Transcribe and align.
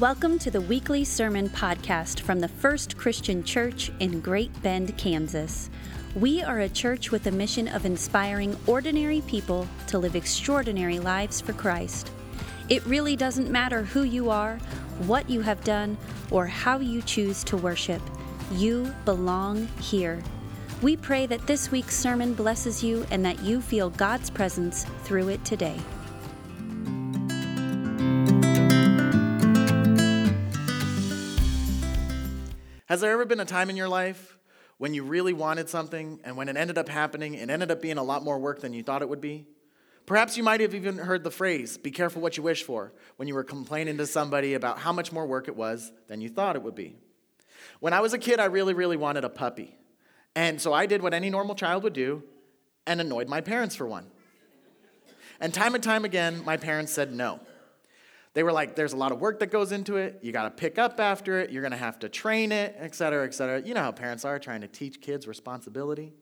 Welcome 0.00 0.38
to 0.40 0.50
the 0.52 0.60
weekly 0.60 1.02
sermon 1.02 1.48
podcast 1.48 2.20
from 2.20 2.38
the 2.38 2.46
First 2.46 2.96
Christian 2.96 3.42
Church 3.42 3.90
in 3.98 4.20
Great 4.20 4.62
Bend, 4.62 4.96
Kansas. 4.96 5.70
We 6.14 6.40
are 6.40 6.60
a 6.60 6.68
church 6.68 7.10
with 7.10 7.26
a 7.26 7.32
mission 7.32 7.66
of 7.66 7.84
inspiring 7.84 8.56
ordinary 8.68 9.22
people 9.22 9.66
to 9.88 9.98
live 9.98 10.14
extraordinary 10.14 11.00
lives 11.00 11.40
for 11.40 11.52
Christ. 11.52 12.12
It 12.68 12.86
really 12.86 13.16
doesn't 13.16 13.50
matter 13.50 13.82
who 13.82 14.04
you 14.04 14.30
are, 14.30 14.58
what 15.08 15.28
you 15.28 15.40
have 15.40 15.64
done, 15.64 15.96
or 16.30 16.46
how 16.46 16.78
you 16.78 17.02
choose 17.02 17.42
to 17.44 17.56
worship. 17.56 18.02
You 18.52 18.94
belong 19.04 19.66
here. 19.80 20.22
We 20.80 20.96
pray 20.96 21.26
that 21.26 21.48
this 21.48 21.72
week's 21.72 21.96
sermon 21.96 22.34
blesses 22.34 22.84
you 22.84 23.04
and 23.10 23.24
that 23.24 23.42
you 23.42 23.60
feel 23.60 23.90
God's 23.90 24.30
presence 24.30 24.84
through 25.02 25.30
it 25.30 25.44
today. 25.44 25.80
Has 32.88 33.02
there 33.02 33.12
ever 33.12 33.26
been 33.26 33.38
a 33.38 33.44
time 33.44 33.68
in 33.68 33.76
your 33.76 33.88
life 33.88 34.38
when 34.78 34.94
you 34.94 35.04
really 35.04 35.34
wanted 35.34 35.68
something 35.68 36.20
and 36.24 36.38
when 36.38 36.48
it 36.48 36.56
ended 36.56 36.78
up 36.78 36.88
happening, 36.88 37.34
it 37.34 37.50
ended 37.50 37.70
up 37.70 37.82
being 37.82 37.98
a 37.98 38.02
lot 38.02 38.24
more 38.24 38.38
work 38.38 38.62
than 38.62 38.72
you 38.72 38.82
thought 38.82 39.02
it 39.02 39.10
would 39.10 39.20
be? 39.20 39.46
Perhaps 40.06 40.38
you 40.38 40.42
might 40.42 40.62
have 40.62 40.74
even 40.74 40.96
heard 40.96 41.22
the 41.22 41.30
phrase, 41.30 41.76
be 41.76 41.90
careful 41.90 42.22
what 42.22 42.38
you 42.38 42.42
wish 42.42 42.62
for, 42.62 42.94
when 43.16 43.28
you 43.28 43.34
were 43.34 43.44
complaining 43.44 43.98
to 43.98 44.06
somebody 44.06 44.54
about 44.54 44.78
how 44.78 44.90
much 44.90 45.12
more 45.12 45.26
work 45.26 45.48
it 45.48 45.54
was 45.56 45.92
than 46.06 46.22
you 46.22 46.30
thought 46.30 46.56
it 46.56 46.62
would 46.62 46.74
be. 46.74 46.96
When 47.80 47.92
I 47.92 48.00
was 48.00 48.14
a 48.14 48.18
kid, 48.18 48.40
I 48.40 48.46
really, 48.46 48.72
really 48.72 48.96
wanted 48.96 49.22
a 49.22 49.28
puppy. 49.28 49.76
And 50.34 50.58
so 50.58 50.72
I 50.72 50.86
did 50.86 51.02
what 51.02 51.12
any 51.12 51.28
normal 51.28 51.54
child 51.54 51.82
would 51.82 51.92
do 51.92 52.22
and 52.86 53.02
annoyed 53.02 53.28
my 53.28 53.42
parents 53.42 53.76
for 53.76 53.86
one. 53.86 54.06
And 55.40 55.52
time 55.52 55.74
and 55.74 55.84
time 55.84 56.06
again, 56.06 56.42
my 56.42 56.56
parents 56.56 56.90
said 56.90 57.12
no. 57.12 57.40
They 58.38 58.44
were 58.44 58.52
like, 58.52 58.76
there's 58.76 58.92
a 58.92 58.96
lot 58.96 59.10
of 59.10 59.20
work 59.20 59.40
that 59.40 59.48
goes 59.48 59.72
into 59.72 59.96
it. 59.96 60.20
You 60.22 60.30
got 60.30 60.44
to 60.44 60.50
pick 60.50 60.78
up 60.78 61.00
after 61.00 61.40
it. 61.40 61.50
You're 61.50 61.60
going 61.60 61.72
to 61.72 61.76
have 61.76 61.98
to 61.98 62.08
train 62.08 62.52
it, 62.52 62.76
et 62.78 62.94
cetera, 62.94 63.26
et 63.26 63.34
cetera. 63.34 63.60
You 63.60 63.74
know 63.74 63.80
how 63.80 63.90
parents 63.90 64.24
are 64.24 64.38
trying 64.38 64.60
to 64.60 64.68
teach 64.68 65.00
kids 65.00 65.26
responsibility. 65.26 66.12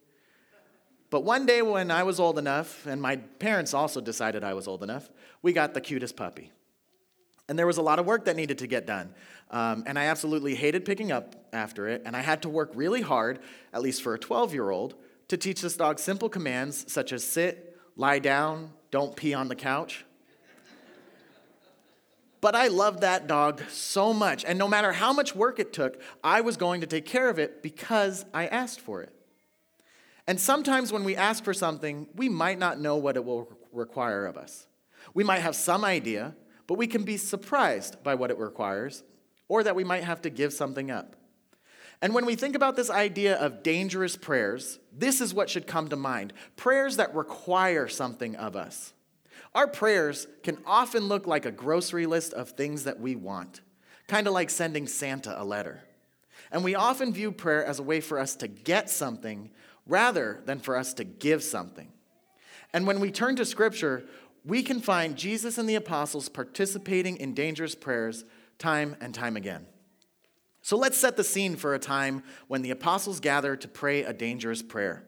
But 1.10 1.24
one 1.24 1.44
day 1.44 1.60
when 1.60 1.90
I 1.90 2.04
was 2.04 2.18
old 2.18 2.38
enough, 2.38 2.86
and 2.86 3.02
my 3.02 3.16
parents 3.16 3.74
also 3.74 4.00
decided 4.00 4.44
I 4.44 4.54
was 4.54 4.66
old 4.66 4.82
enough, 4.82 5.10
we 5.42 5.52
got 5.52 5.74
the 5.74 5.80
cutest 5.82 6.16
puppy. 6.16 6.52
And 7.50 7.58
there 7.58 7.66
was 7.66 7.76
a 7.76 7.82
lot 7.82 7.98
of 7.98 8.06
work 8.06 8.24
that 8.24 8.34
needed 8.34 8.56
to 8.60 8.66
get 8.66 8.86
done. 8.86 9.12
Um, 9.50 9.84
and 9.86 9.98
I 9.98 10.04
absolutely 10.04 10.54
hated 10.54 10.86
picking 10.86 11.12
up 11.12 11.36
after 11.52 11.86
it. 11.86 12.00
And 12.06 12.16
I 12.16 12.22
had 12.22 12.40
to 12.44 12.48
work 12.48 12.70
really 12.74 13.02
hard, 13.02 13.40
at 13.74 13.82
least 13.82 14.00
for 14.00 14.14
a 14.14 14.18
12 14.18 14.54
year 14.54 14.70
old, 14.70 14.94
to 15.28 15.36
teach 15.36 15.60
this 15.60 15.76
dog 15.76 15.98
simple 15.98 16.30
commands 16.30 16.90
such 16.90 17.12
as 17.12 17.22
sit, 17.22 17.78
lie 17.94 18.20
down, 18.20 18.70
don't 18.90 19.14
pee 19.14 19.34
on 19.34 19.48
the 19.48 19.54
couch. 19.54 20.05
But 22.46 22.54
I 22.54 22.68
loved 22.68 23.00
that 23.00 23.26
dog 23.26 23.60
so 23.70 24.12
much. 24.12 24.44
And 24.44 24.56
no 24.56 24.68
matter 24.68 24.92
how 24.92 25.12
much 25.12 25.34
work 25.34 25.58
it 25.58 25.72
took, 25.72 26.00
I 26.22 26.42
was 26.42 26.56
going 26.56 26.80
to 26.82 26.86
take 26.86 27.04
care 27.04 27.28
of 27.28 27.40
it 27.40 27.60
because 27.60 28.24
I 28.32 28.46
asked 28.46 28.80
for 28.80 29.02
it. 29.02 29.12
And 30.28 30.38
sometimes 30.38 30.92
when 30.92 31.02
we 31.02 31.16
ask 31.16 31.42
for 31.42 31.52
something, 31.52 32.06
we 32.14 32.28
might 32.28 32.60
not 32.60 32.78
know 32.78 32.98
what 32.98 33.16
it 33.16 33.24
will 33.24 33.52
require 33.72 34.26
of 34.26 34.36
us. 34.36 34.68
We 35.12 35.24
might 35.24 35.40
have 35.40 35.56
some 35.56 35.84
idea, 35.84 36.36
but 36.68 36.78
we 36.78 36.86
can 36.86 37.02
be 37.02 37.16
surprised 37.16 38.00
by 38.04 38.14
what 38.14 38.30
it 38.30 38.38
requires, 38.38 39.02
or 39.48 39.64
that 39.64 39.74
we 39.74 39.82
might 39.82 40.04
have 40.04 40.22
to 40.22 40.30
give 40.30 40.52
something 40.52 40.88
up. 40.88 41.16
And 42.00 42.14
when 42.14 42.26
we 42.26 42.36
think 42.36 42.54
about 42.54 42.76
this 42.76 42.90
idea 42.90 43.34
of 43.38 43.64
dangerous 43.64 44.16
prayers, 44.16 44.78
this 44.96 45.20
is 45.20 45.34
what 45.34 45.50
should 45.50 45.66
come 45.66 45.88
to 45.88 45.96
mind 45.96 46.32
prayers 46.54 46.98
that 46.98 47.12
require 47.12 47.88
something 47.88 48.36
of 48.36 48.54
us. 48.54 48.92
Our 49.56 49.66
prayers 49.66 50.26
can 50.42 50.58
often 50.66 51.08
look 51.08 51.26
like 51.26 51.46
a 51.46 51.50
grocery 51.50 52.04
list 52.04 52.34
of 52.34 52.50
things 52.50 52.84
that 52.84 53.00
we 53.00 53.16
want, 53.16 53.62
kind 54.06 54.26
of 54.26 54.34
like 54.34 54.50
sending 54.50 54.86
Santa 54.86 55.34
a 55.34 55.44
letter. 55.44 55.80
And 56.52 56.62
we 56.62 56.74
often 56.74 57.10
view 57.10 57.32
prayer 57.32 57.64
as 57.64 57.78
a 57.78 57.82
way 57.82 58.02
for 58.02 58.18
us 58.18 58.36
to 58.36 58.48
get 58.48 58.90
something 58.90 59.50
rather 59.86 60.42
than 60.44 60.58
for 60.58 60.76
us 60.76 60.92
to 60.94 61.04
give 61.04 61.42
something. 61.42 61.90
And 62.74 62.86
when 62.86 63.00
we 63.00 63.10
turn 63.10 63.34
to 63.36 63.46
Scripture, 63.46 64.04
we 64.44 64.62
can 64.62 64.78
find 64.78 65.16
Jesus 65.16 65.56
and 65.56 65.66
the 65.66 65.76
apostles 65.76 66.28
participating 66.28 67.16
in 67.16 67.32
dangerous 67.32 67.74
prayers 67.74 68.26
time 68.58 68.94
and 69.00 69.14
time 69.14 69.38
again. 69.38 69.64
So 70.60 70.76
let's 70.76 70.98
set 70.98 71.16
the 71.16 71.24
scene 71.24 71.56
for 71.56 71.74
a 71.74 71.78
time 71.78 72.22
when 72.46 72.60
the 72.60 72.72
apostles 72.72 73.20
gather 73.20 73.56
to 73.56 73.68
pray 73.68 74.02
a 74.02 74.12
dangerous 74.12 74.60
prayer. 74.60 75.06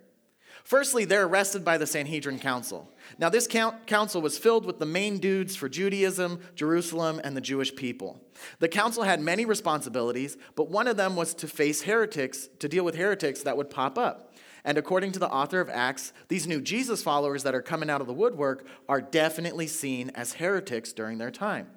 Firstly, 0.69 1.07
they're 1.07 1.25
arrested 1.25 1.65
by 1.65 1.79
the 1.79 1.87
Sanhedrin 1.87 2.39
Council. 2.39 2.93
Now, 3.19 3.31
this 3.31 3.47
council 3.47 4.21
was 4.21 4.37
filled 4.37 4.67
with 4.67 4.79
the 4.79 4.85
main 4.85 5.17
dudes 5.17 5.57
for 5.57 5.67
Judaism, 5.67 6.41
Jerusalem, 6.55 7.23
and 7.25 7.35
the 7.35 7.41
Jewish 7.41 7.75
people. 7.75 8.21
The 8.59 8.69
council 8.69 9.03
had 9.03 9.19
many 9.23 9.47
responsibilities, 9.47 10.37
but 10.57 10.69
one 10.69 10.87
of 10.87 10.99
them 10.99 11.17
was 11.17 11.33
to 11.37 11.49
face 11.49 11.81
heretics, 11.81 12.51
to 12.59 12.69
deal 12.69 12.85
with 12.85 12.97
heretics 12.97 13.45
that 13.45 13.57
would 13.57 13.71
pop 13.71 13.97
up. 13.97 14.35
And 14.63 14.77
according 14.77 15.13
to 15.13 15.19
the 15.19 15.31
author 15.31 15.63
of 15.63 15.71
Acts, 15.71 16.13
these 16.29 16.47
new 16.47 16.61
Jesus 16.61 17.03
followers 17.03 17.45
that 17.45 17.55
are 17.55 17.63
coming 17.63 17.89
out 17.89 18.03
of 18.03 18.07
the 18.07 18.13
woodwork 18.13 18.67
are 18.91 19.01
definitely 19.01 19.69
seen 19.69 20.11
as 20.11 20.35
heretics 20.35 20.93
during 20.93 21.17
their 21.17 21.31
time. 21.31 21.69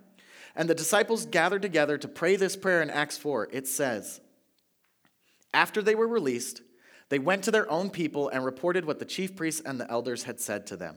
And 0.53 0.69
the 0.69 0.75
disciples 0.75 1.25
gathered 1.25 1.62
together 1.62 1.97
to 1.97 2.09
pray 2.09 2.35
this 2.35 2.58
prayer 2.58 2.81
in 2.81 2.90
Acts 2.90 3.18
4. 3.18 3.47
It 3.53 3.69
says, 3.69 4.19
After 5.53 5.81
they 5.81 5.96
were 5.96 6.09
released, 6.09 6.62
they 7.12 7.20
went 7.20 7.44
to 7.44 7.52
their 7.52 7.70
own 7.70 7.90
people 7.90 8.30
and 8.30 8.46
reported 8.46 8.86
what 8.86 8.98
the 8.98 9.06
chief 9.06 9.36
priests 9.36 9.62
and 9.66 9.78
the 9.78 9.92
elders 9.92 10.24
had 10.24 10.40
said 10.40 10.66
to 10.68 10.78
them. 10.78 10.96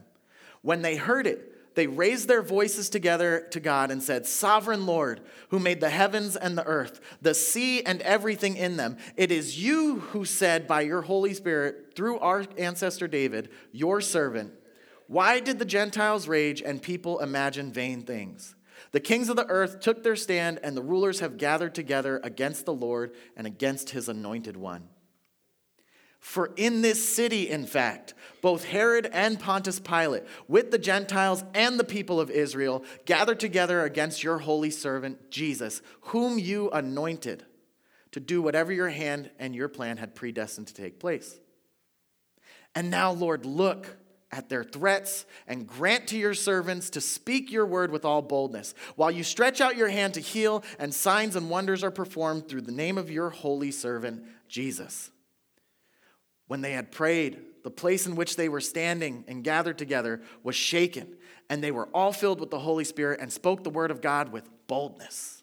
When 0.61 0.81
they 0.81 0.95
heard 0.95 1.27
it, 1.27 1.75
they 1.75 1.87
raised 1.87 2.29
their 2.29 2.41
voices 2.41 2.87
together 2.87 3.45
to 3.51 3.59
God 3.59 3.91
and 3.91 4.01
said, 4.01 4.25
Sovereign 4.25 4.85
Lord, 4.85 5.19
who 5.49 5.59
made 5.59 5.81
the 5.81 5.89
heavens 5.89 6.37
and 6.37 6.57
the 6.57 6.65
earth, 6.65 7.01
the 7.21 7.33
sea 7.33 7.83
and 7.83 8.01
everything 8.01 8.55
in 8.55 8.77
them, 8.77 8.95
it 9.17 9.29
is 9.29 9.61
you 9.61 9.99
who 9.99 10.23
said 10.23 10.67
by 10.67 10.81
your 10.81 11.01
Holy 11.01 11.33
Spirit, 11.33 11.91
through 11.97 12.17
our 12.19 12.45
ancestor 12.57 13.09
David, 13.09 13.49
your 13.73 13.99
servant, 13.99 14.53
Why 15.07 15.41
did 15.41 15.59
the 15.59 15.65
Gentiles 15.65 16.29
rage 16.29 16.61
and 16.61 16.81
people 16.81 17.19
imagine 17.19 17.73
vain 17.73 18.03
things? 18.03 18.55
The 18.93 19.01
kings 19.01 19.27
of 19.27 19.35
the 19.35 19.47
earth 19.47 19.81
took 19.81 20.01
their 20.01 20.15
stand, 20.15 20.61
and 20.63 20.77
the 20.77 20.81
rulers 20.81 21.19
have 21.19 21.37
gathered 21.37 21.75
together 21.75 22.21
against 22.23 22.63
the 22.65 22.73
Lord 22.73 23.13
and 23.35 23.45
against 23.45 23.89
his 23.89 24.07
anointed 24.07 24.55
one. 24.55 24.87
For 26.25 26.51
in 26.55 26.81
this 26.81 27.15
city, 27.15 27.51
in 27.51 27.67
fact, 27.67 28.15
both 28.41 28.63
Herod 28.63 29.07
and 29.13 29.39
Pontius 29.39 29.79
Pilate, 29.79 30.23
with 30.47 30.71
the 30.71 30.79
Gentiles 30.79 31.43
and 31.53 31.79
the 31.79 31.83
people 31.83 32.19
of 32.19 32.31
Israel, 32.31 32.83
gathered 33.05 33.39
together 33.39 33.83
against 33.83 34.23
your 34.23 34.39
holy 34.39 34.71
servant 34.71 35.29
Jesus, 35.29 35.83
whom 36.01 36.39
you 36.39 36.71
anointed 36.71 37.45
to 38.11 38.19
do 38.19 38.41
whatever 38.41 38.73
your 38.73 38.89
hand 38.89 39.29
and 39.37 39.55
your 39.55 39.69
plan 39.69 39.97
had 39.97 40.15
predestined 40.15 40.65
to 40.65 40.73
take 40.73 40.99
place. 40.99 41.39
And 42.73 42.89
now, 42.89 43.11
Lord, 43.11 43.45
look 43.45 43.95
at 44.31 44.49
their 44.49 44.63
threats 44.63 45.27
and 45.47 45.67
grant 45.67 46.07
to 46.07 46.17
your 46.17 46.33
servants 46.33 46.89
to 46.89 47.01
speak 47.01 47.51
your 47.51 47.67
word 47.67 47.91
with 47.91 48.03
all 48.03 48.23
boldness, 48.23 48.73
while 48.95 49.11
you 49.11 49.23
stretch 49.23 49.61
out 49.61 49.77
your 49.77 49.89
hand 49.89 50.15
to 50.15 50.21
heal, 50.21 50.63
and 50.79 50.91
signs 50.91 51.35
and 51.35 51.51
wonders 51.51 51.83
are 51.83 51.91
performed 51.91 52.49
through 52.49 52.61
the 52.61 52.71
name 52.71 52.97
of 52.97 53.11
your 53.11 53.29
holy 53.29 53.69
servant, 53.69 54.23
Jesus. 54.49 55.11
When 56.47 56.61
they 56.61 56.73
had 56.73 56.91
prayed, 56.91 57.39
the 57.63 57.71
place 57.71 58.05
in 58.05 58.15
which 58.15 58.35
they 58.35 58.47
were 58.47 58.61
standing 58.61 59.23
and 59.27 59.43
gathered 59.43 59.77
together 59.77 60.21
was 60.43 60.55
shaken, 60.55 61.17
and 61.49 61.63
they 61.63 61.71
were 61.71 61.87
all 61.87 62.11
filled 62.11 62.39
with 62.39 62.51
the 62.51 62.59
Holy 62.59 62.83
Spirit 62.83 63.19
and 63.19 63.33
spoke 63.33 63.63
the 63.63 63.69
word 63.69 63.89
of 63.89 64.01
God 64.01 64.31
with 64.31 64.47
boldness. 64.67 65.41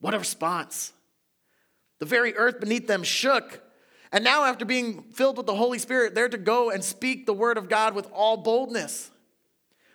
What 0.00 0.14
a 0.14 0.18
response! 0.18 0.92
The 2.00 2.06
very 2.06 2.36
earth 2.36 2.60
beneath 2.60 2.86
them 2.86 3.02
shook. 3.02 3.62
And 4.10 4.24
now, 4.24 4.44
after 4.44 4.64
being 4.64 5.02
filled 5.12 5.36
with 5.36 5.46
the 5.46 5.54
Holy 5.54 5.78
Spirit, 5.78 6.14
they're 6.14 6.28
to 6.28 6.38
go 6.38 6.70
and 6.70 6.82
speak 6.82 7.26
the 7.26 7.32
word 7.32 7.58
of 7.58 7.68
God 7.68 7.94
with 7.94 8.08
all 8.12 8.36
boldness, 8.38 9.10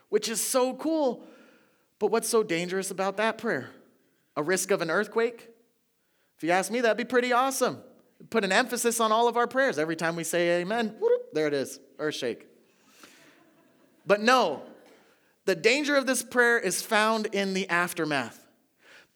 which 0.10 0.30
is 0.30 0.40
so 0.40 0.74
cool. 0.76 1.26
But 2.00 2.12
what's 2.12 2.30
so 2.30 2.44
dangerous 2.44 2.92
about 2.92 3.18
that 3.18 3.38
prayer? 3.38 3.72
A 4.36 4.44
risk 4.44 4.72
of 4.72 4.82
an 4.82 4.92
earthquake? 4.92 5.50
If 6.38 6.44
you 6.44 6.52
ask 6.52 6.72
me, 6.72 6.82
that'd 6.82 6.98
be 6.98 7.06
pretty 7.06 7.34
awesome 7.34 7.82
put 8.30 8.44
an 8.44 8.52
emphasis 8.52 9.00
on 9.00 9.12
all 9.12 9.28
of 9.28 9.38
our 9.38 9.48
prayers. 9.48 9.78
Every 9.78 9.96
time 9.96 10.16
we 10.16 10.24
say 10.24 10.62
amen, 10.62 10.96
there 11.34 11.48
it 11.48 11.54
is, 11.54 11.80
earth 12.00 12.16
shake. 12.16 12.48
But 14.06 14.22
no, 14.22 14.62
the 15.46 15.56
danger 15.56 15.96
of 15.96 16.06
this 16.06 16.24
prayer 16.24 16.60
is 16.60 16.82
found 16.82 17.28
in 17.28 17.54
the 17.54 17.70
aftermath. 17.70 18.40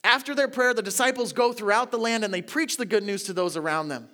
After 0.03 0.33
their 0.35 0.47
prayer, 0.47 0.73
the 0.73 0.81
disciples 0.81 1.33
go 1.33 1.51
throughout 1.51 1.91
the 1.91 1.97
land 1.97 2.23
and 2.23 2.33
they 2.33 2.41
preach 2.41 2.77
the 2.77 2.85
good 2.85 3.03
news 3.03 3.23
to 3.23 3.33
those 3.33 3.57
around 3.57 3.89
them. 3.89 4.09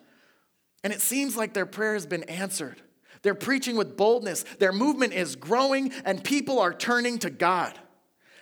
And 0.84 0.92
it 0.92 1.02
seems 1.02 1.38
like 1.38 1.54
their 1.54 1.66
prayer 1.66 1.94
has 1.94 2.06
been 2.06 2.24
answered. 2.24 2.82
They're 3.22 3.36
preaching 3.36 3.78
with 3.78 3.96
boldness, 3.96 4.44
their 4.60 4.74
movement 4.74 5.14
is 5.14 5.36
growing, 5.36 5.94
and 6.04 6.24
people 6.24 6.60
are 6.60 6.74
turning 6.74 7.20
to 7.20 7.30
God. 7.30 7.80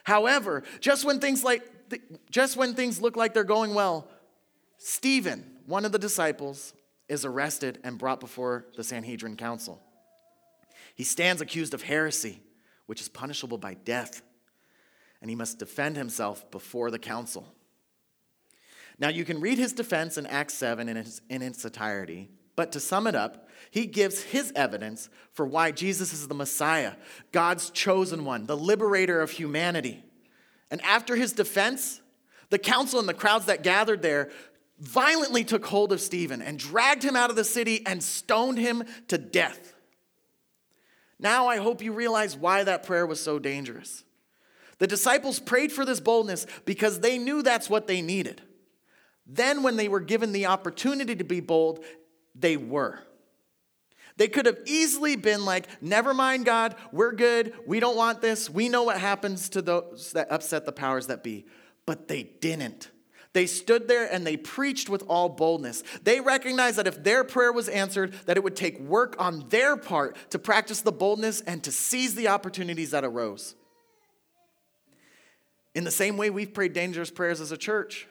However, 0.03 0.63
just 0.79 1.05
when 1.05 1.19
things 1.19 1.43
like 1.43 1.61
just 2.29 2.55
when 2.55 2.73
things 2.73 3.01
look 3.01 3.17
like 3.17 3.33
they're 3.33 3.43
going 3.43 3.73
well, 3.73 4.07
Stephen, 4.77 5.50
one 5.65 5.85
of 5.85 5.91
the 5.91 5.99
disciples, 5.99 6.73
is 7.07 7.25
arrested 7.25 7.79
and 7.83 7.97
brought 7.97 8.19
before 8.19 8.65
the 8.77 8.83
Sanhedrin 8.83 9.35
council. 9.35 9.81
He 10.95 11.03
stands 11.03 11.41
accused 11.41 11.73
of 11.73 11.81
heresy, 11.81 12.41
which 12.85 13.01
is 13.01 13.09
punishable 13.09 13.57
by 13.57 13.73
death. 13.73 14.21
and 15.21 15.29
he 15.29 15.35
must 15.35 15.59
defend 15.59 15.95
himself 15.95 16.49
before 16.49 16.89
the 16.89 16.99
council. 16.99 17.47
Now, 18.99 19.09
you 19.09 19.23
can 19.23 19.39
read 19.39 19.57
his 19.57 19.73
defense 19.73 20.17
in 20.17 20.25
Acts 20.25 20.55
7 20.55 20.89
in 20.89 20.97
its, 20.97 21.21
in 21.29 21.41
its 21.41 21.63
entirety, 21.63 22.29
but 22.55 22.71
to 22.73 22.79
sum 22.79 23.07
it 23.07 23.15
up, 23.15 23.47
he 23.69 23.85
gives 23.85 24.21
his 24.21 24.51
evidence 24.55 25.09
for 25.31 25.45
why 25.45 25.71
Jesus 25.71 26.11
is 26.13 26.27
the 26.27 26.33
Messiah, 26.33 26.93
God's 27.31 27.69
chosen 27.69 28.25
one, 28.25 28.47
the 28.47 28.57
liberator 28.57 29.21
of 29.21 29.31
humanity. 29.31 30.03
And 30.69 30.81
after 30.81 31.15
his 31.15 31.33
defense, 31.33 32.01
the 32.49 32.59
council 32.59 32.99
and 32.99 33.07
the 33.07 33.13
crowds 33.13 33.45
that 33.45 33.63
gathered 33.63 34.01
there 34.01 34.29
violently 34.81 35.43
took 35.43 35.65
hold 35.67 35.93
of 35.93 36.01
Stephen 36.01 36.41
and 36.41 36.57
dragged 36.57 37.03
him 37.03 37.15
out 37.15 37.29
of 37.29 37.35
the 37.35 37.43
city 37.43 37.85
and 37.85 38.03
stoned 38.03 38.57
him 38.57 38.83
to 39.07 39.17
death. 39.17 39.75
Now 41.19 41.47
I 41.47 41.57
hope 41.57 41.83
you 41.83 41.93
realize 41.93 42.35
why 42.35 42.63
that 42.63 42.83
prayer 42.83 43.05
was 43.05 43.21
so 43.21 43.37
dangerous. 43.37 44.03
The 44.79 44.87
disciples 44.87 45.39
prayed 45.39 45.71
for 45.71 45.85
this 45.85 45.99
boldness 45.99 46.47
because 46.65 46.99
they 46.99 47.19
knew 47.19 47.43
that's 47.43 47.69
what 47.69 47.85
they 47.85 48.01
needed. 48.01 48.41
Then, 49.27 49.61
when 49.61 49.75
they 49.75 49.87
were 49.87 49.99
given 49.99 50.31
the 50.31 50.47
opportunity 50.47 51.15
to 51.15 51.23
be 51.23 51.39
bold, 51.39 51.85
they 52.33 52.57
were. 52.57 52.99
They 54.17 54.27
could 54.27 54.47
have 54.47 54.57
easily 54.65 55.15
been 55.15 55.45
like, 55.45 55.67
Never 55.81 56.13
mind, 56.13 56.45
God, 56.45 56.75
we're 56.91 57.11
good. 57.11 57.53
We 57.67 57.79
don't 57.79 57.95
want 57.95 58.21
this. 58.21 58.49
We 58.49 58.67
know 58.67 58.81
what 58.81 58.97
happens 58.97 59.49
to 59.49 59.61
those 59.61 60.11
that 60.13 60.31
upset 60.31 60.65
the 60.65 60.71
powers 60.71 61.07
that 61.07 61.23
be. 61.23 61.45
But 61.85 62.07
they 62.07 62.23
didn't. 62.23 62.89
They 63.33 63.45
stood 63.45 63.87
there 63.87 64.11
and 64.11 64.27
they 64.27 64.35
preached 64.35 64.89
with 64.89 65.03
all 65.07 65.29
boldness. 65.29 65.83
They 66.03 66.19
recognized 66.19 66.77
that 66.77 66.87
if 66.87 67.03
their 67.03 67.23
prayer 67.23 67.53
was 67.53 67.69
answered, 67.69 68.13
that 68.25 68.35
it 68.35 68.43
would 68.43 68.55
take 68.55 68.79
work 68.79 69.15
on 69.19 69.47
their 69.49 69.77
part 69.77 70.17
to 70.31 70.39
practice 70.39 70.81
the 70.81 70.91
boldness 70.91 71.41
and 71.41 71.63
to 71.63 71.71
seize 71.71 72.15
the 72.15 72.27
opportunities 72.27 72.91
that 72.91 73.05
arose. 73.05 73.55
In 75.73 75.85
the 75.85 75.91
same 75.91 76.17
way, 76.17 76.29
we've 76.29 76.53
prayed 76.53 76.73
dangerous 76.73 77.09
prayers 77.09 77.39
as 77.39 77.53
a 77.53 77.57
church. 77.57 78.07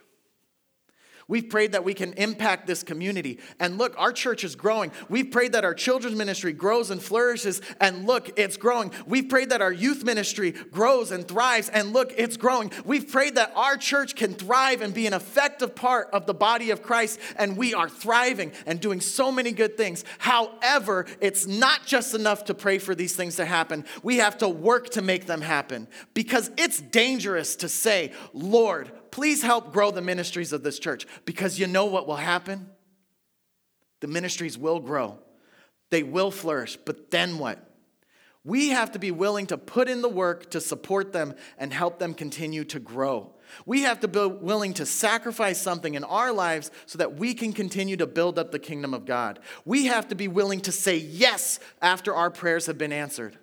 We've 1.31 1.49
prayed 1.49 1.73
that 1.73 1.85
we 1.85 1.95
can 1.95 2.13
impact 2.15 2.67
this 2.67 2.83
community. 2.83 3.39
And 3.61 3.79
look, 3.79 3.95
our 3.97 4.13
church 4.13 4.43
is 4.43 4.57
growing. 4.57 4.91
We've 5.09 5.31
prayed 5.31 5.53
that 5.53 5.65
our 5.65 5.75
children's 5.75 6.17
ministry 6.17 6.53
grows 6.53 6.91
and 6.91 7.01
flourishes. 7.01 7.63
And 7.81 8.05
look, 8.05 8.37
it's 8.37 8.57
growing. 8.57 8.91
We've 9.07 9.29
prayed 9.29 9.51
that 9.51 9.63
our 9.63 9.73
youth 9.73 10.03
ministry 10.03 10.51
grows 10.51 11.13
and 11.13 11.29
thrives. 11.29 11.69
And 11.69 11.93
look, 11.93 12.13
it's 12.17 12.37
growing. 12.37 12.73
We've 12.85 13.09
prayed 13.09 13.37
that 13.37 13.53
our 13.55 13.77
church 13.77 14.17
can 14.17 14.35
thrive 14.35 14.83
and 14.83 14.93
be 14.93 15.07
an 15.07 15.15
effective 15.15 15.77
part 15.77 16.09
of 16.13 16.27
the 16.27 16.35
body 16.35 16.71
of 16.71 16.83
Christ. 16.83 17.21
And 17.37 17.57
we 17.57 17.75
are 17.75 17.89
thriving 17.89 18.51
and 18.67 18.81
doing 18.81 19.01
so 19.01 19.31
many 19.31 19.53
good 19.53 19.77
things. 19.77 20.05
However, 20.19 21.07
it's 21.21 21.47
not 21.47 21.87
just 21.87 22.13
enough 22.13 22.47
to 22.47 22.55
pray 22.55 22.79
for 22.79 22.97
these 22.97 23.15
things 23.15 23.37
to 23.37 23.45
happen. 23.45 23.85
We 24.03 24.17
have 24.17 24.39
to 24.39 24.49
work 24.49 24.91
to 24.91 25.01
make 25.01 25.27
them 25.27 25.43
happen 25.43 25.87
because 26.13 26.51
it's 26.57 26.81
dangerous 26.81 27.55
to 27.55 27.69
say, 27.69 28.11
Lord, 28.33 28.91
please 29.21 29.43
help 29.43 29.71
grow 29.71 29.91
the 29.91 30.01
ministries 30.01 30.51
of 30.51 30.63
this 30.63 30.79
church 30.79 31.07
because 31.27 31.59
you 31.59 31.67
know 31.67 31.85
what 31.85 32.07
will 32.07 32.17
happen? 32.17 32.71
The 34.01 34.07
ministries 34.07 34.57
will 34.57 34.81
grow, 34.81 35.19
they 35.91 36.03
will 36.03 36.31
flourish, 36.31 36.79
but 36.87 37.11
then 37.11 37.37
what? 37.37 37.63
We 38.45 38.71
have 38.71 38.93
to 38.93 38.99
be 38.99 39.11
willing 39.11 39.47
to 39.49 39.59
put 39.59 39.91
in 39.91 40.01
the 40.01 40.09
work 40.09 40.51
to 40.53 40.61
support 40.63 41.13
them 41.13 41.35
and 41.59 41.71
help 41.71 41.99
them 41.99 42.15
continue 42.15 42.65
to 42.65 42.81
grow. 42.81 43.35
We 43.67 43.83
have 43.83 44.01
to 44.01 44.09
be 44.09 44.25
willing 44.25 44.73
to 44.75 44.87
sacrifice 44.87 45.61
something 45.61 45.93
in 45.93 46.05
our 46.05 46.33
lives 46.33 46.71
so 46.87 46.97
that 46.97 47.17
we 47.17 47.35
can 47.35 47.53
continue 47.53 47.99
to 47.99 48.07
build 48.07 48.39
up 48.39 48.53
the 48.53 48.59
kingdom 48.59 48.95
of 48.95 49.05
God. 49.05 49.39
We 49.67 49.85
have 49.85 50.09
to 50.09 50.15
be 50.15 50.29
willing 50.29 50.63
to 50.63 50.73
say 50.73 50.97
yes 50.97 51.61
after 51.83 52.15
our 52.15 52.31
prayers 52.31 52.65
have 52.65 52.79
been 52.79 52.91
answered. 52.91 53.37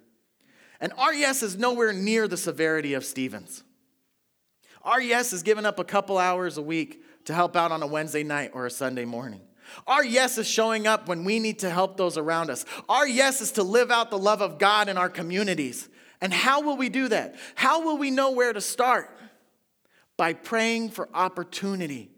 And 0.81 0.91
our 0.97 1.13
yes 1.13 1.43
is 1.43 1.55
nowhere 1.55 1.93
near 1.93 2.27
the 2.27 2.35
severity 2.35 2.95
of 2.95 3.05
Stephen's. 3.05 3.63
Our 4.87 5.01
yes 5.01 5.33
is 5.33 5.43
giving 5.43 5.65
up 5.65 5.79
a 5.79 5.83
couple 5.83 6.17
hours 6.17 6.57
a 6.57 6.61
week 6.61 7.03
to 7.25 7.33
help 7.33 7.57
out 7.57 7.73
on 7.73 7.83
a 7.83 7.87
Wednesday 7.87 8.23
night 8.23 8.51
or 8.53 8.65
a 8.65 8.71
Sunday 8.71 9.03
morning. 9.03 9.41
Our 9.85 10.03
yes 10.03 10.37
is 10.37 10.47
showing 10.47 10.87
up 10.87 11.09
when 11.09 11.25
we 11.25 11.41
need 11.41 11.59
to 11.59 11.69
help 11.69 11.97
those 11.97 12.17
around 12.17 12.49
us. 12.49 12.63
Our 12.87 13.05
yes 13.05 13.41
is 13.41 13.51
to 13.53 13.63
live 13.63 13.91
out 13.91 14.11
the 14.11 14.17
love 14.17 14.41
of 14.41 14.59
God 14.59 14.87
in 14.87 14.97
our 14.97 15.09
communities. 15.09 15.89
And 16.21 16.33
how 16.33 16.61
will 16.61 16.77
we 16.77 16.87
do 16.87 17.09
that? 17.09 17.35
How 17.55 17.83
will 17.83 17.97
we 17.97 18.11
know 18.11 18.31
where 18.31 18.53
to 18.53 18.61
start? 18.61 19.09
By 20.15 20.31
praying 20.31 20.91
for 20.91 21.09
opportunity. 21.13 22.09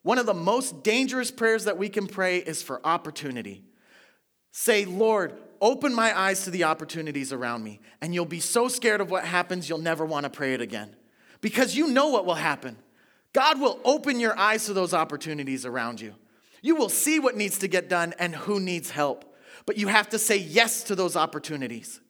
One 0.00 0.18
of 0.18 0.24
the 0.24 0.32
most 0.32 0.82
dangerous 0.82 1.30
prayers 1.30 1.64
that 1.64 1.76
we 1.76 1.90
can 1.90 2.06
pray 2.06 2.38
is 2.38 2.62
for 2.62 2.80
opportunity. 2.86 3.64
Say, 4.50 4.86
Lord, 4.86 5.34
open 5.60 5.94
my 5.94 6.18
eyes 6.18 6.44
to 6.44 6.50
the 6.50 6.64
opportunities 6.64 7.34
around 7.34 7.62
me. 7.62 7.80
And 8.00 8.14
you'll 8.14 8.24
be 8.24 8.40
so 8.40 8.66
scared 8.68 9.02
of 9.02 9.10
what 9.10 9.26
happens, 9.26 9.68
you'll 9.68 9.76
never 9.76 10.06
want 10.06 10.24
to 10.24 10.30
pray 10.30 10.54
it 10.54 10.62
again 10.62 10.96
because 11.44 11.76
you 11.76 11.88
know 11.88 12.08
what 12.08 12.24
will 12.24 12.36
happen. 12.36 12.74
God 13.34 13.60
will 13.60 13.78
open 13.84 14.18
your 14.18 14.34
eyes 14.38 14.64
to 14.64 14.72
those 14.72 14.94
opportunities 14.94 15.66
around 15.66 16.00
you. 16.00 16.14
You 16.62 16.74
will 16.74 16.88
see 16.88 17.20
what 17.20 17.36
needs 17.36 17.58
to 17.58 17.68
get 17.68 17.90
done 17.90 18.14
and 18.18 18.34
who 18.34 18.58
needs 18.58 18.88
help. 18.88 19.36
But 19.66 19.76
you 19.76 19.88
have 19.88 20.08
to 20.08 20.18
say 20.18 20.38
yes 20.38 20.84
to 20.84 20.94
those 20.94 21.16
opportunities. 21.16 22.00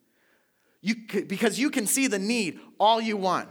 You, 0.83 0.95
because 1.27 1.59
you 1.59 1.71
can 1.71 1.89
see 1.89 2.07
the 2.07 2.21
need 2.21 2.61
all 2.79 3.01
you 3.01 3.17
want. 3.17 3.49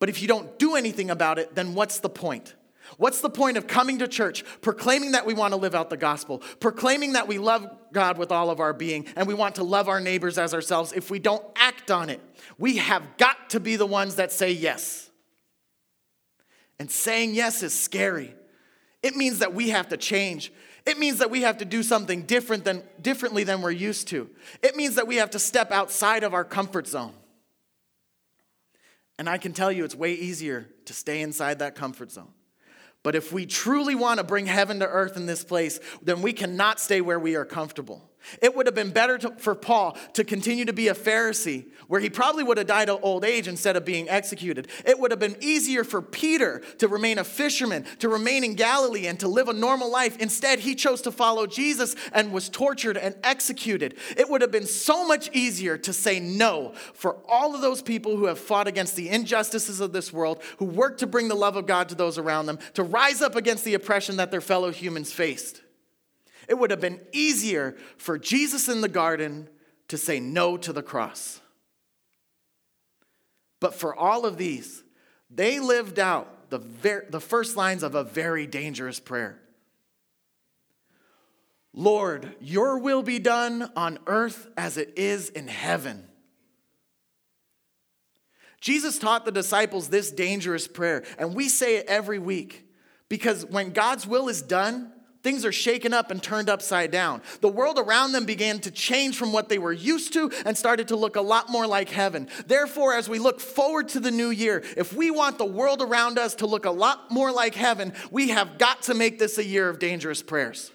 But 0.00 0.10
if 0.10 0.20
you 0.20 0.28
don't 0.28 0.58
do 0.58 0.74
anything 0.74 1.08
about 1.08 1.38
it, 1.38 1.54
then 1.54 1.74
what's 1.74 2.00
the 2.00 2.10
point? 2.10 2.54
What's 2.98 3.22
the 3.22 3.30
point 3.30 3.56
of 3.56 3.66
coming 3.66 4.00
to 4.00 4.08
church, 4.08 4.44
proclaiming 4.60 5.12
that 5.12 5.24
we 5.24 5.32
want 5.32 5.54
to 5.54 5.56
live 5.58 5.74
out 5.74 5.88
the 5.88 5.96
gospel, 5.96 6.42
proclaiming 6.60 7.14
that 7.14 7.26
we 7.26 7.38
love 7.38 7.66
God 7.90 8.18
with 8.18 8.30
all 8.30 8.50
of 8.50 8.60
our 8.60 8.74
being, 8.74 9.06
and 9.16 9.26
we 9.26 9.32
want 9.32 9.54
to 9.54 9.64
love 9.64 9.88
our 9.88 9.98
neighbors 9.98 10.36
as 10.36 10.52
ourselves 10.52 10.92
if 10.92 11.10
we 11.10 11.18
don't 11.18 11.42
act 11.56 11.90
on 11.90 12.10
it? 12.10 12.20
We 12.58 12.76
have 12.76 13.16
got 13.16 13.48
to 13.48 13.60
be 13.60 13.76
the 13.76 13.86
ones 13.86 14.16
that 14.16 14.30
say 14.30 14.52
yes. 14.52 15.08
And 16.82 16.90
saying 16.90 17.36
yes 17.36 17.62
is 17.62 17.72
scary. 17.72 18.34
It 19.04 19.14
means 19.14 19.38
that 19.38 19.54
we 19.54 19.68
have 19.68 19.90
to 19.90 19.96
change. 19.96 20.52
It 20.84 20.98
means 20.98 21.18
that 21.18 21.30
we 21.30 21.42
have 21.42 21.58
to 21.58 21.64
do 21.64 21.80
something 21.80 22.22
different 22.22 22.64
than, 22.64 22.82
differently 23.00 23.44
than 23.44 23.62
we're 23.62 23.70
used 23.70 24.08
to. 24.08 24.28
It 24.64 24.74
means 24.74 24.96
that 24.96 25.06
we 25.06 25.14
have 25.14 25.30
to 25.30 25.38
step 25.38 25.70
outside 25.70 26.24
of 26.24 26.34
our 26.34 26.44
comfort 26.44 26.88
zone. 26.88 27.14
And 29.16 29.28
I 29.28 29.38
can 29.38 29.52
tell 29.52 29.70
you 29.70 29.84
it's 29.84 29.94
way 29.94 30.14
easier 30.14 30.70
to 30.86 30.92
stay 30.92 31.20
inside 31.20 31.60
that 31.60 31.76
comfort 31.76 32.10
zone. 32.10 32.32
But 33.04 33.14
if 33.14 33.32
we 33.32 33.46
truly 33.46 33.94
want 33.94 34.18
to 34.18 34.24
bring 34.24 34.46
heaven 34.46 34.80
to 34.80 34.88
earth 34.88 35.16
in 35.16 35.26
this 35.26 35.44
place, 35.44 35.78
then 36.02 36.20
we 36.20 36.32
cannot 36.32 36.80
stay 36.80 37.00
where 37.00 37.20
we 37.20 37.36
are 37.36 37.44
comfortable. 37.44 38.02
It 38.40 38.54
would 38.54 38.66
have 38.66 38.74
been 38.74 38.90
better 38.90 39.18
to, 39.18 39.30
for 39.38 39.54
Paul 39.54 39.96
to 40.14 40.24
continue 40.24 40.64
to 40.64 40.72
be 40.72 40.88
a 40.88 40.94
Pharisee, 40.94 41.66
where 41.88 42.00
he 42.00 42.10
probably 42.10 42.44
would 42.44 42.58
have 42.58 42.66
died 42.66 42.88
of 42.88 43.00
old 43.02 43.24
age 43.24 43.48
instead 43.48 43.76
of 43.76 43.84
being 43.84 44.08
executed. 44.08 44.68
It 44.84 44.98
would 44.98 45.10
have 45.10 45.20
been 45.20 45.36
easier 45.40 45.84
for 45.84 46.00
Peter 46.00 46.62
to 46.78 46.88
remain 46.88 47.18
a 47.18 47.24
fisherman, 47.24 47.84
to 47.98 48.08
remain 48.08 48.44
in 48.44 48.54
Galilee, 48.54 49.06
and 49.06 49.18
to 49.20 49.28
live 49.28 49.48
a 49.48 49.52
normal 49.52 49.90
life. 49.90 50.18
Instead, 50.18 50.60
he 50.60 50.74
chose 50.74 51.02
to 51.02 51.12
follow 51.12 51.46
Jesus 51.46 51.96
and 52.12 52.32
was 52.32 52.48
tortured 52.48 52.96
and 52.96 53.14
executed. 53.22 53.96
It 54.16 54.28
would 54.28 54.40
have 54.40 54.50
been 54.50 54.66
so 54.66 55.06
much 55.06 55.30
easier 55.32 55.76
to 55.78 55.92
say 55.92 56.20
no 56.20 56.72
for 56.94 57.18
all 57.28 57.54
of 57.54 57.60
those 57.60 57.82
people 57.82 58.16
who 58.16 58.26
have 58.26 58.38
fought 58.38 58.68
against 58.68 58.96
the 58.96 59.08
injustices 59.08 59.80
of 59.80 59.92
this 59.92 60.12
world, 60.12 60.42
who 60.58 60.64
worked 60.64 61.00
to 61.00 61.06
bring 61.06 61.28
the 61.28 61.34
love 61.34 61.56
of 61.56 61.66
God 61.66 61.88
to 61.88 61.94
those 61.94 62.18
around 62.18 62.46
them, 62.46 62.58
to 62.74 62.82
rise 62.82 63.22
up 63.22 63.36
against 63.36 63.64
the 63.64 63.74
oppression 63.74 64.16
that 64.16 64.30
their 64.30 64.40
fellow 64.40 64.70
humans 64.70 65.12
faced. 65.12 65.62
It 66.48 66.58
would 66.58 66.70
have 66.70 66.80
been 66.80 67.00
easier 67.12 67.76
for 67.96 68.18
Jesus 68.18 68.68
in 68.68 68.80
the 68.80 68.88
garden 68.88 69.48
to 69.88 69.98
say 69.98 70.20
no 70.20 70.56
to 70.56 70.72
the 70.72 70.82
cross. 70.82 71.40
But 73.60 73.74
for 73.74 73.94
all 73.94 74.26
of 74.26 74.38
these, 74.38 74.82
they 75.30 75.60
lived 75.60 75.98
out 75.98 76.50
the, 76.50 76.58
ver- 76.58 77.06
the 77.08 77.20
first 77.20 77.56
lines 77.56 77.82
of 77.82 77.94
a 77.94 78.04
very 78.04 78.46
dangerous 78.46 79.00
prayer 79.00 79.38
Lord, 81.74 82.34
your 82.40 82.78
will 82.78 83.02
be 83.02 83.18
done 83.18 83.70
on 83.76 83.98
earth 84.06 84.48
as 84.56 84.76
it 84.76 84.92
is 84.96 85.30
in 85.30 85.48
heaven. 85.48 86.06
Jesus 88.60 88.98
taught 88.98 89.24
the 89.24 89.32
disciples 89.32 89.88
this 89.88 90.10
dangerous 90.10 90.68
prayer, 90.68 91.02
and 91.18 91.34
we 91.34 91.48
say 91.48 91.76
it 91.76 91.86
every 91.86 92.18
week 92.18 92.68
because 93.08 93.44
when 93.46 93.70
God's 93.70 94.06
will 94.06 94.28
is 94.28 94.42
done, 94.42 94.92
Things 95.22 95.44
are 95.44 95.52
shaken 95.52 95.94
up 95.94 96.10
and 96.10 96.22
turned 96.22 96.48
upside 96.48 96.90
down. 96.90 97.22
The 97.40 97.48
world 97.48 97.78
around 97.78 98.12
them 98.12 98.24
began 98.24 98.58
to 98.60 98.70
change 98.70 99.16
from 99.16 99.32
what 99.32 99.48
they 99.48 99.58
were 99.58 99.72
used 99.72 100.12
to 100.14 100.30
and 100.44 100.58
started 100.58 100.88
to 100.88 100.96
look 100.96 101.16
a 101.16 101.20
lot 101.20 101.48
more 101.48 101.66
like 101.66 101.88
heaven. 101.88 102.28
Therefore, 102.46 102.94
as 102.94 103.08
we 103.08 103.18
look 103.18 103.40
forward 103.40 103.88
to 103.90 104.00
the 104.00 104.10
new 104.10 104.30
year, 104.30 104.64
if 104.76 104.92
we 104.92 105.10
want 105.10 105.38
the 105.38 105.44
world 105.44 105.80
around 105.80 106.18
us 106.18 106.34
to 106.36 106.46
look 106.46 106.64
a 106.64 106.70
lot 106.70 107.10
more 107.10 107.30
like 107.30 107.54
heaven, 107.54 107.92
we 108.10 108.30
have 108.30 108.58
got 108.58 108.82
to 108.82 108.94
make 108.94 109.18
this 109.18 109.38
a 109.38 109.44
year 109.44 109.68
of 109.68 109.78
dangerous 109.78 110.22
prayers. 110.22 110.72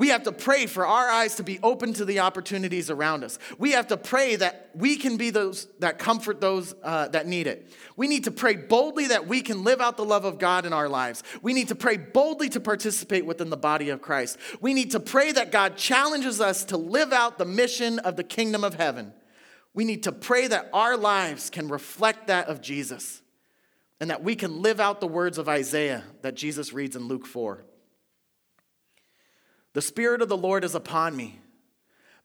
We 0.00 0.08
have 0.08 0.22
to 0.22 0.32
pray 0.32 0.64
for 0.64 0.86
our 0.86 1.10
eyes 1.10 1.34
to 1.34 1.42
be 1.42 1.60
open 1.62 1.92
to 1.92 2.06
the 2.06 2.20
opportunities 2.20 2.88
around 2.88 3.22
us. 3.22 3.38
We 3.58 3.72
have 3.72 3.88
to 3.88 3.98
pray 3.98 4.34
that 4.36 4.70
we 4.74 4.96
can 4.96 5.18
be 5.18 5.28
those 5.28 5.68
that 5.80 5.98
comfort 5.98 6.40
those 6.40 6.74
uh, 6.82 7.08
that 7.08 7.26
need 7.26 7.46
it. 7.46 7.70
We 7.96 8.08
need 8.08 8.24
to 8.24 8.30
pray 8.30 8.56
boldly 8.56 9.08
that 9.08 9.26
we 9.26 9.42
can 9.42 9.62
live 9.62 9.78
out 9.82 9.98
the 9.98 10.04
love 10.06 10.24
of 10.24 10.38
God 10.38 10.64
in 10.64 10.72
our 10.72 10.88
lives. 10.88 11.22
We 11.42 11.52
need 11.52 11.68
to 11.68 11.74
pray 11.74 11.98
boldly 11.98 12.48
to 12.48 12.60
participate 12.60 13.26
within 13.26 13.50
the 13.50 13.58
body 13.58 13.90
of 13.90 14.00
Christ. 14.00 14.38
We 14.62 14.72
need 14.72 14.92
to 14.92 15.00
pray 15.00 15.32
that 15.32 15.52
God 15.52 15.76
challenges 15.76 16.40
us 16.40 16.64
to 16.64 16.78
live 16.78 17.12
out 17.12 17.36
the 17.36 17.44
mission 17.44 17.98
of 17.98 18.16
the 18.16 18.24
kingdom 18.24 18.64
of 18.64 18.76
heaven. 18.76 19.12
We 19.74 19.84
need 19.84 20.04
to 20.04 20.12
pray 20.12 20.46
that 20.46 20.70
our 20.72 20.96
lives 20.96 21.50
can 21.50 21.68
reflect 21.68 22.28
that 22.28 22.48
of 22.48 22.62
Jesus 22.62 23.20
and 24.00 24.08
that 24.08 24.24
we 24.24 24.34
can 24.34 24.62
live 24.62 24.80
out 24.80 25.00
the 25.00 25.06
words 25.06 25.36
of 25.36 25.46
Isaiah 25.46 26.04
that 26.22 26.36
Jesus 26.36 26.72
reads 26.72 26.96
in 26.96 27.06
Luke 27.06 27.26
4. 27.26 27.66
The 29.72 29.82
Spirit 29.82 30.22
of 30.22 30.28
the 30.28 30.36
Lord 30.36 30.64
is 30.64 30.74
upon 30.74 31.16
me 31.16 31.38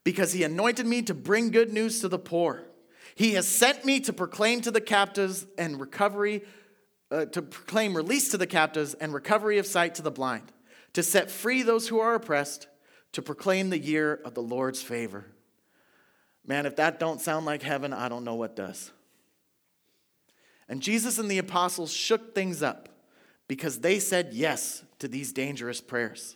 because 0.04 0.34
he 0.34 0.44
anointed 0.44 0.86
me 0.86 1.02
to 1.04 1.14
bring 1.14 1.52
good 1.52 1.74
news 1.74 2.00
to 2.00 2.08
the 2.08 2.20
poor. 2.20 2.64
He 3.16 3.34
has 3.34 3.48
sent 3.48 3.86
me 3.86 4.00
to 4.02 4.14
proclaim 4.14 4.62
to 4.62 4.72
the 4.72 4.82
captives 4.82 5.46
and 5.58 5.80
recovery, 5.80 6.44
uh, 7.12 7.26
to 7.26 7.42
proclaim 7.42 7.96
release 7.96 8.30
to 8.30 8.38
the 8.38 8.48
captives 8.48 8.94
and 8.96 9.14
recovery 9.14 9.58
of 9.58 9.66
sight 9.66 9.96
to 9.96 10.02
the 10.02 10.12
blind, 10.12 10.52
to 10.94 11.04
set 11.04 11.32
free 11.32 11.62
those 11.62 11.88
who 11.88 12.00
are 12.00 12.16
oppressed, 12.16 12.68
to 13.14 13.22
proclaim 13.22 13.70
the 13.70 13.80
year 13.80 14.20
of 14.26 14.34
the 14.34 14.42
Lord's 14.42 14.82
favor. 14.82 15.26
Man, 16.46 16.66
if 16.66 16.76
that 16.76 17.00
don't 17.00 17.22
sound 17.22 17.46
like 17.46 17.64
heaven, 17.64 17.94
I 17.94 18.10
don't 18.10 18.24
know 18.24 18.36
what 18.36 18.56
does. 18.56 18.92
And 20.68 20.82
Jesus 20.82 21.18
and 21.18 21.30
the 21.30 21.38
apostles 21.38 21.92
shook 21.94 22.36
things 22.36 22.62
up 22.62 22.90
because 23.48 23.80
they 23.80 24.00
said 24.00 24.30
yes 24.34 24.84
to 25.00 25.08
these 25.08 25.32
dangerous 25.32 25.80
prayers. 25.80 26.36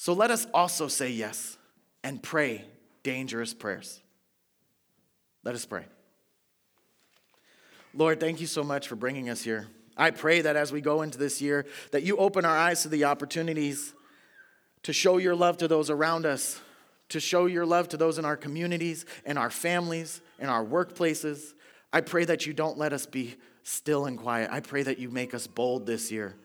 So 0.00 0.12
let 0.12 0.30
us 0.30 0.46
also 0.54 0.86
say 0.86 1.10
yes 1.10 1.58
and 2.04 2.22
pray 2.22 2.64
dangerous 3.02 3.52
prayers. 3.52 4.00
Let 5.42 5.56
us 5.56 5.66
pray. 5.66 5.86
Lord, 7.92 8.20
thank 8.20 8.40
you 8.40 8.46
so 8.46 8.62
much 8.62 8.86
for 8.86 8.94
bringing 8.94 9.28
us 9.28 9.42
here. 9.42 9.66
I 9.96 10.12
pray 10.12 10.40
that 10.40 10.54
as 10.54 10.70
we 10.70 10.80
go 10.80 11.02
into 11.02 11.18
this 11.18 11.42
year 11.42 11.66
that 11.90 12.04
you 12.04 12.16
open 12.16 12.44
our 12.44 12.56
eyes 12.56 12.82
to 12.82 12.88
the 12.88 13.06
opportunities 13.06 13.92
to 14.84 14.92
show 14.92 15.16
your 15.16 15.34
love 15.34 15.58
to 15.58 15.66
those 15.66 15.90
around 15.90 16.26
us, 16.26 16.60
to 17.08 17.18
show 17.18 17.46
your 17.46 17.66
love 17.66 17.88
to 17.88 17.96
those 17.96 18.18
in 18.18 18.24
our 18.24 18.36
communities, 18.36 19.04
in 19.26 19.36
our 19.36 19.50
families, 19.50 20.20
in 20.38 20.48
our 20.48 20.64
workplaces. 20.64 21.54
I 21.92 22.02
pray 22.02 22.24
that 22.24 22.46
you 22.46 22.52
don't 22.52 22.78
let 22.78 22.92
us 22.92 23.04
be 23.04 23.34
still 23.64 24.06
and 24.06 24.16
quiet. 24.16 24.48
I 24.52 24.60
pray 24.60 24.84
that 24.84 25.00
you 25.00 25.10
make 25.10 25.34
us 25.34 25.48
bold 25.48 25.86
this 25.86 26.12
year 26.12 26.36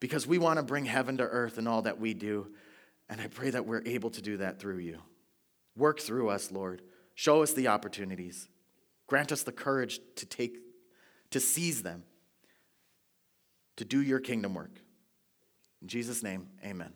because 0.00 0.26
we 0.26 0.36
want 0.36 0.58
to 0.58 0.62
bring 0.62 0.84
heaven 0.84 1.16
to 1.16 1.24
earth 1.24 1.56
in 1.56 1.66
all 1.66 1.80
that 1.82 1.98
we 1.98 2.12
do. 2.12 2.46
And 3.10 3.20
I 3.20 3.26
pray 3.26 3.50
that 3.50 3.66
we're 3.66 3.82
able 3.84 4.08
to 4.10 4.22
do 4.22 4.38
that 4.38 4.60
through 4.60 4.78
you. 4.78 5.00
Work 5.76 6.00
through 6.00 6.30
us, 6.30 6.50
Lord. 6.50 6.80
Show 7.14 7.42
us 7.42 7.52
the 7.52 7.68
opportunities. 7.68 8.48
Grant 9.08 9.32
us 9.32 9.42
the 9.42 9.52
courage 9.52 10.00
to 10.16 10.24
take 10.24 10.56
to 11.30 11.40
seize 11.40 11.82
them. 11.82 12.04
To 13.76 13.84
do 13.84 14.00
your 14.00 14.20
kingdom 14.20 14.54
work. 14.54 14.80
In 15.82 15.88
Jesus 15.88 16.22
name, 16.22 16.46
amen. 16.64 16.94